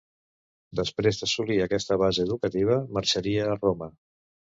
[0.77, 3.91] Després d'assolir aquesta base educativa, marxaria a Roma.